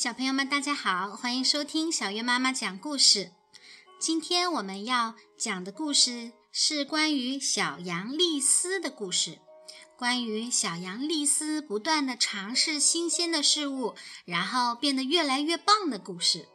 [0.00, 3.32] 小朋友们，大家好，欢迎收听小月妈妈讲故事。
[3.98, 9.40] 今天我们要讲的故事是关于小羊丽丝的故事，
[9.98, 13.94] 关于小羊丽丝不断的尝试新鲜的事物，
[14.24, 16.48] 然后变得越来越棒的故事。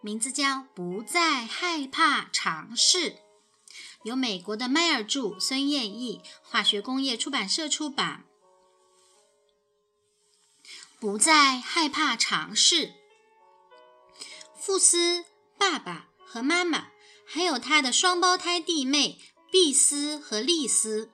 [0.00, 3.12] 名字叫《不再害怕尝试》，
[4.02, 8.24] 由美国的迈尔著，孙燕译，化学工业出版社出版。
[10.98, 12.94] 不再害怕尝试。
[14.58, 15.24] 富斯
[15.58, 16.88] 爸爸和妈妈，
[17.26, 21.10] 还有他的双胞胎弟妹碧斯和丽斯，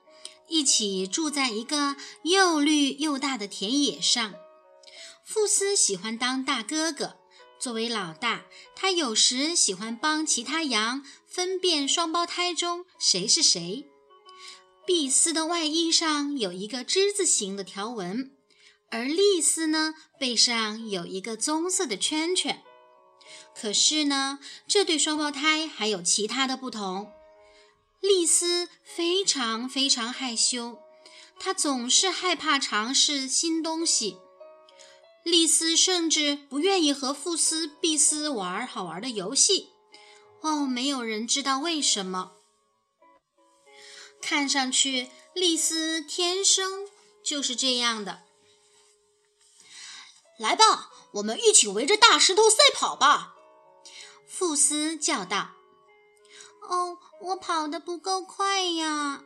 [0.47, 4.33] 一起住在一个又绿又大的田野上。
[5.25, 7.17] 富斯喜欢当大哥哥，
[7.59, 13.85] 作为老大，他有时喜欢帮其他羊分辨双胞胎中谁是谁。
[14.85, 18.32] 碧斯的外衣上有一个之字形的条纹。
[18.93, 22.63] 而丽丝呢，背上有一个棕色的圈圈。
[23.59, 27.11] 可是呢，这对双胞胎还有其他的不同。
[27.99, 30.77] 丽丝非常非常害羞，
[31.39, 34.19] 她总是害怕尝试新东西。
[35.23, 39.69] 丽丝甚至不愿意和富斯、碧斯玩好玩的游戏。
[40.41, 42.33] 哦，没有人知道为什么。
[44.21, 46.87] 看上去，丽丝天生
[47.25, 48.19] 就是这样的。
[50.37, 53.35] 来吧，我们一起围着大石头赛跑吧！
[54.27, 55.51] 富斯叫道。
[56.67, 59.23] “哦，我跑得不够快呀。”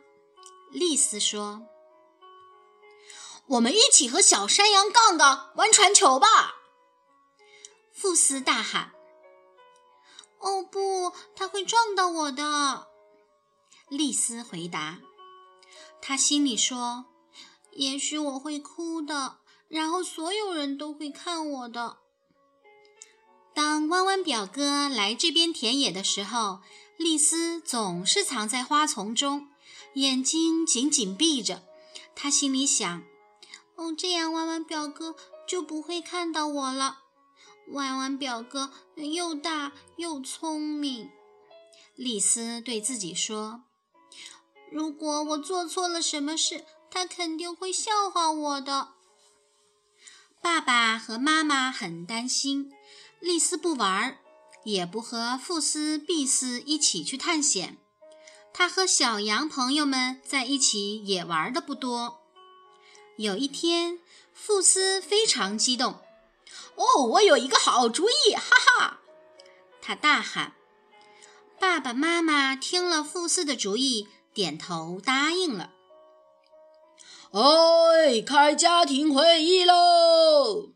[0.70, 1.66] 丽丝说。
[3.48, 6.56] “我们一起和小山羊杠杠玩传球吧！”
[7.94, 8.92] 富斯大喊。
[10.38, 12.88] “哦不，他会撞到我的。”
[13.88, 14.98] 丽丝回答。
[16.02, 17.06] 他心里说
[17.72, 21.98] ：“也许我会哭的。”然后所有人都会看我的。
[23.54, 26.60] 当弯弯表哥来这边田野的时候，
[26.96, 29.48] 丽丝总是藏在花丛中，
[29.94, 31.62] 眼睛紧紧闭着。
[32.14, 33.02] 她心里想
[33.76, 35.16] ：“哦，这样弯弯表哥
[35.46, 37.00] 就不会看到我了。”
[37.72, 41.10] 弯弯表哥又大又聪明，
[41.94, 43.62] 丽丝对自己说
[44.72, 48.94] ：“如果我做错了什么事，他肯定会笑话我的。”
[50.40, 52.72] 爸爸和妈妈很担心，
[53.20, 54.18] 丽丝不玩儿，
[54.64, 57.78] 也不和富斯、碧斯一起去探险。
[58.52, 62.20] 他和小羊朋友们在一起也玩的不多。
[63.16, 63.98] 有一天，
[64.32, 66.00] 富斯非常激动
[66.76, 69.00] ：“哦，我有一个好主意！”哈哈，
[69.80, 70.54] 他大喊。
[71.60, 75.72] 爸爸妈妈听了富斯的主意，点头答应了。
[77.30, 80.72] 哎，开家庭会议喽！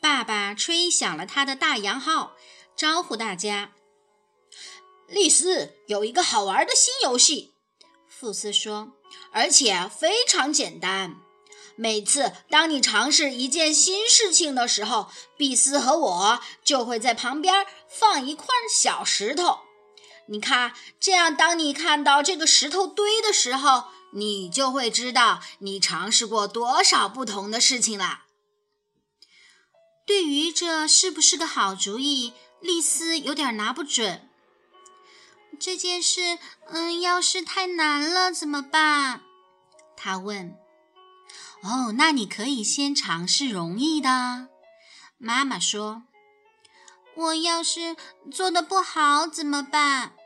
[0.00, 2.34] 爸爸吹响了他的大洋号，
[2.76, 3.72] 招呼大家。
[5.08, 7.54] 丽丝有一个好玩的新游戏，
[8.08, 8.92] 富斯说，
[9.32, 11.16] 而且非常简单。
[11.74, 19.58] 每次当你尝试一件新事情的时候，碧斯和我就会在旁边放一块小石头。
[20.28, 23.86] 你看，这样当你看到这个石头堆的时候。
[24.14, 28.24] 你就会知道你尝试过多少不同的事情啦。
[30.06, 34.28] 对于这是不是个好主意，丽丝有点拿不准。
[35.60, 36.38] 这件事，
[36.68, 39.22] 嗯，要是太难了怎么办？
[39.96, 40.56] 她问。
[41.62, 44.48] 哦，那你可以先尝试容易的。
[45.18, 46.04] 妈妈说。
[47.16, 47.96] 我要是
[48.32, 50.16] 做的不好怎么办？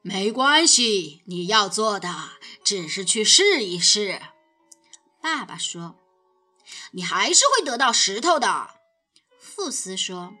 [0.00, 2.37] 没关系，你要做的
[2.68, 4.20] 只是去试一试。
[5.22, 5.96] 爸爸说
[6.92, 8.74] ：“你还是会得到石头的。”
[9.40, 10.34] 富斯说。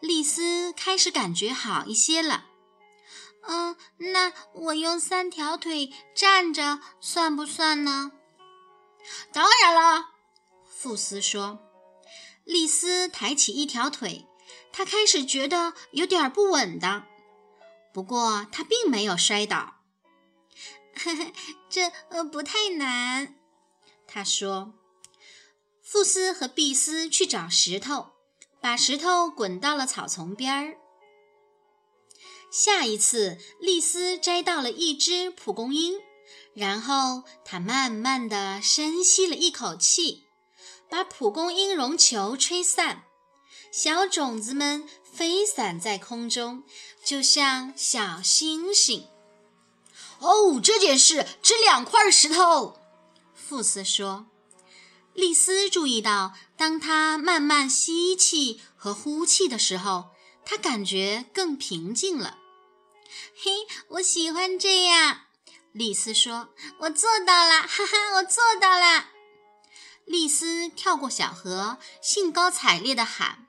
[0.00, 2.46] 丽丝开始感觉好一些了。
[3.42, 8.12] 嗯，那我用三条腿站着算不算呢？
[9.30, 10.06] 当然了，
[10.64, 11.58] 富斯说。
[12.44, 14.26] 丽丝抬起一条腿，
[14.72, 17.06] 她开始觉得有点不稳当。
[17.92, 19.79] 不过她并没有摔倒，
[21.68, 23.36] 这呃不太难。
[24.06, 24.74] 他说
[25.82, 28.10] ：“富斯和碧斯去找石头，
[28.60, 30.76] 把石头滚到了草丛边儿。
[32.50, 36.00] 下一次，丽丝摘到了一只蒲公英，
[36.54, 40.24] 然后她慢慢地深吸了一口气，
[40.88, 43.04] 把蒲公英绒球吹散，
[43.72, 46.64] 小种子们飞散在空中。”
[47.02, 49.09] 就像小星星。
[50.20, 52.78] 哦，这件事值两块石头。
[53.34, 54.26] 富斯说
[55.14, 60.10] ：“丽丝注意到，当她慢慢吸气和呼气的时候，
[60.44, 62.38] 她感觉更平静了。
[63.42, 65.22] 嘿，我喜欢这样，
[65.72, 66.50] 丽丝说
[66.80, 69.08] ：“我做到了，哈哈，我做到了。”
[70.04, 73.46] 丽丝跳过小河，兴高采烈地喊：“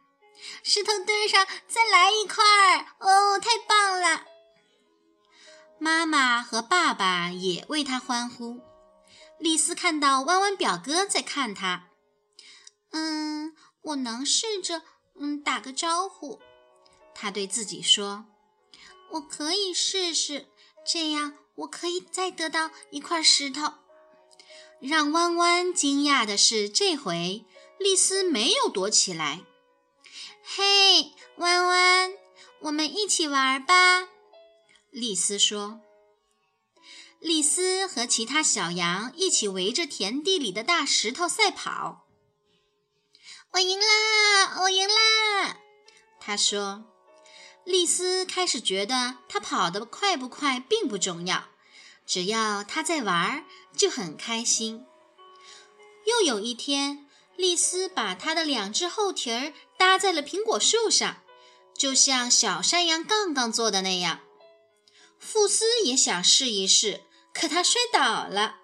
[0.63, 2.85] 石头堆上再来一块儿！
[2.99, 4.25] 哦，太棒了！”
[5.83, 8.61] 妈妈和爸爸也为他欢呼。
[9.39, 11.87] 丽丝看到弯弯表哥在看他，
[12.91, 14.83] 嗯，我能试着
[15.19, 16.39] 嗯打个招呼。
[17.15, 18.25] 她对自己说
[19.13, 20.49] ：“我可以试试，
[20.85, 23.73] 这样我可以再得到一块石头。”
[24.79, 27.43] 让弯弯惊讶的是，这回
[27.79, 29.41] 丽丝没有躲起来。
[30.43, 32.13] 嘿，弯弯，
[32.59, 34.07] 我们一起玩吧，
[34.91, 35.79] 丽丝说。
[37.19, 42.07] 丽丝和其他小羊一起围着田地里的大石头赛跑。
[43.51, 44.61] 我赢啦！
[44.63, 45.57] 我赢啦！
[46.19, 46.83] 她说。
[47.63, 51.45] 丽丝开始觉得她跑得快不快并不重要，
[52.05, 54.85] 只要她在玩，就很开心。
[56.05, 61.23] 又有一天，丽丝把她的两只后蹄儿搭在了苹果树上，
[61.77, 64.19] 就像小山羊杠杠做的那样。
[65.21, 67.05] 富斯也想试一试。
[67.33, 68.57] 可他摔倒了。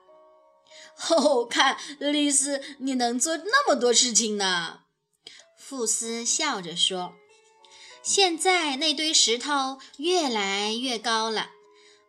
[1.09, 4.81] 哦，看，丽丝，你能做那么多事情呢？
[5.57, 7.13] 富斯笑着说
[8.03, 11.51] ：“现在那堆石头越来越高了，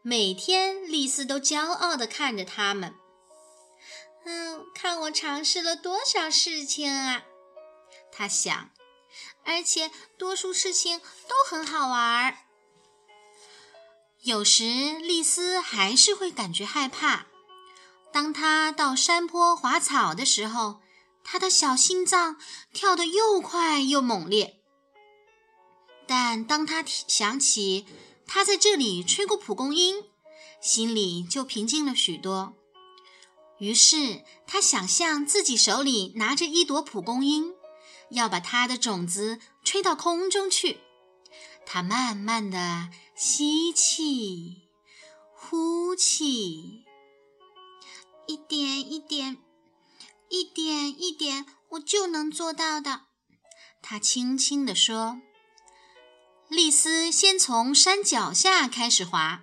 [0.03, 2.97] 每天丽丝都骄傲地看着它们。
[4.25, 7.23] 嗯，看我尝试了多少事情啊！
[8.11, 8.71] 他想，
[9.45, 10.99] 而且多数事情
[11.29, 12.39] 都很好玩儿。”
[14.23, 17.27] 有时，丽丝还是会感觉害怕。
[18.13, 20.81] 当她到山坡滑草的时候，
[21.23, 22.37] 她的小心脏
[22.73, 24.61] 跳得又快又猛烈。
[26.07, 27.87] 但当她想起
[28.27, 30.05] 她在这里吹过蒲公英，
[30.61, 32.55] 心里就平静了许多。
[33.59, 37.55] 于是，她想象自己手里拿着一朵蒲公英，
[38.11, 40.81] 要把它的种子吹到空中去。
[41.71, 44.71] 她慢慢地吸气，
[45.35, 46.87] 呼气，
[48.27, 49.37] 一点一点，
[50.31, 53.03] 一点一点，我就能做到的。
[53.83, 55.21] 他轻轻地说。
[56.49, 59.43] 丽丝先从山脚下开始滑，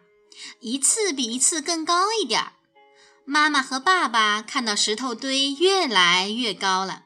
[0.61, 2.53] 一次比一次更高一点儿。
[3.23, 7.05] 妈妈和爸爸看到石头堆越来越高了，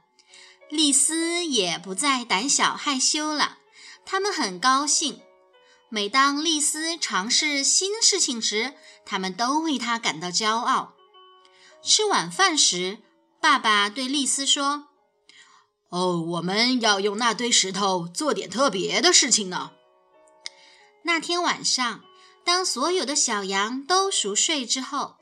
[0.69, 3.59] 丽丝也不再胆小害羞了。
[4.12, 5.22] 他们很高兴。
[5.88, 8.74] 每当丽丝尝试新事情时，
[9.06, 10.96] 他们都为她感到骄傲。
[11.84, 12.98] 吃晚饭时，
[13.40, 14.88] 爸爸对丽丝说
[15.90, 19.74] ：“哦，我们要用那堆石头做点特别的事情呢。”
[21.06, 22.04] 那天晚上，
[22.44, 25.18] 当所有的小羊都熟睡之后，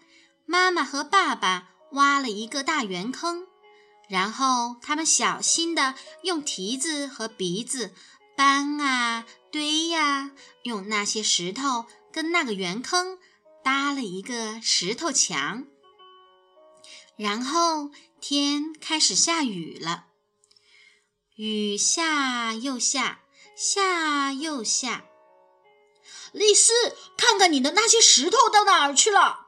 [0.45, 3.47] 妈妈和爸爸挖了一个大圆坑，
[4.07, 7.93] 然后他们小心地用蹄子和鼻子。
[8.37, 10.29] 搬啊，堆呀，
[10.61, 13.17] 用那些石头跟那个圆坑
[13.63, 15.65] 搭了一个石头墙。
[17.15, 17.89] 然后
[18.21, 20.05] 天开始下雨了，
[21.35, 23.21] 雨下又下，
[23.55, 25.05] 下又下。
[26.31, 26.71] 丽丝，
[27.17, 29.47] 看看你的那些石头到哪儿去了？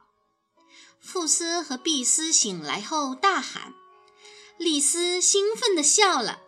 [1.00, 3.72] 富斯和碧斯醒来后大喊。
[4.58, 6.39] 丽丝兴奋地笑了。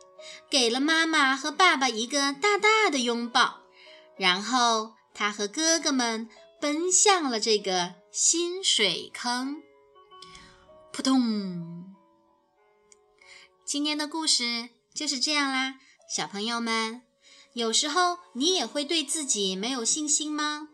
[0.53, 3.63] 给了妈妈和爸爸一个大大的拥抱，
[4.19, 6.29] 然后他和哥哥们
[6.61, 9.63] 奔向了这个新水坑。
[10.93, 11.95] 扑通！
[13.65, 15.77] 今天的故事就是这样啦，
[16.15, 17.01] 小朋友们，
[17.55, 20.69] 有时候你也会对自己没有信心吗？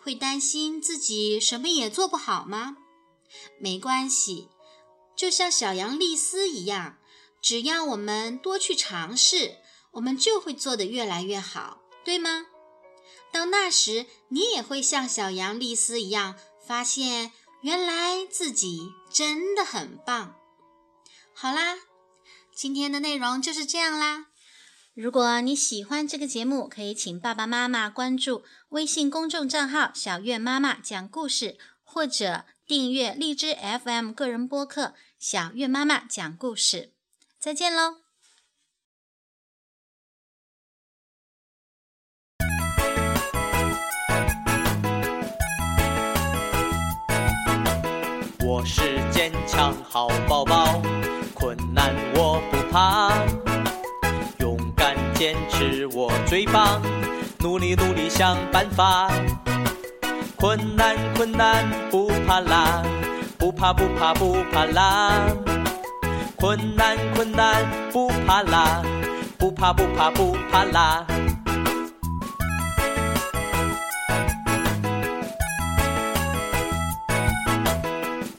[0.00, 2.78] 会担心自己什么也做不好吗？
[3.60, 4.48] 没关系，
[5.14, 6.96] 就像小羊丽丝一样。
[7.42, 9.56] 只要我们多去尝试，
[9.90, 12.46] 我们就会做得越来越好，对吗？
[13.32, 17.32] 到那时，你也会像小羊丽丝一样，发现
[17.62, 20.36] 原来自己真的很棒。
[21.34, 21.78] 好啦，
[22.54, 24.26] 今天的内容就是这样啦。
[24.94, 36.91] 如果你喜欢这个节目，可以请爸爸妈妈关注微信公众账号“小月妈妈讲故事”，或者订阅荔枝 FM 个人播客“小月妈妈讲故事”。
[37.42, 37.96] 再见喽。
[48.46, 50.80] 我是坚强好宝宝
[51.34, 53.10] 困难我不怕
[54.38, 56.80] 勇敢坚持我最棒
[57.40, 59.10] 努力努力想办法。
[60.36, 62.84] 困难困难不怕啦
[63.36, 65.51] 不怕不怕不怕啦。
[66.42, 68.82] 困难困难不怕啦，
[69.38, 71.06] 不怕不怕不怕啦。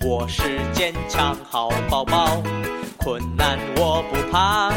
[0.01, 2.43] 我是坚强好宝宝，
[2.97, 4.73] 困难我不怕，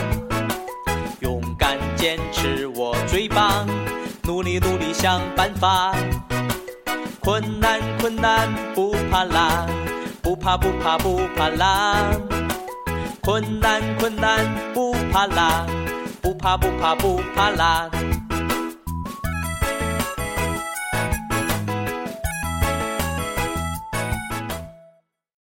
[1.18, 3.66] 勇敢坚持我最棒，
[4.23, 5.92] 努力努力想办法。
[7.18, 9.66] 困难困难不怕啦，
[10.23, 11.97] 不怕不怕不怕啦。
[13.26, 14.38] 困难困难
[14.73, 15.66] 不怕啦，
[16.23, 17.90] 不怕不怕不怕啦。